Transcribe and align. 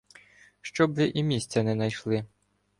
Щоб 0.61 0.93
ви 0.93 1.05
і 1.07 1.23
місця 1.23 1.63
не 1.63 1.75
найшли. 1.75 2.25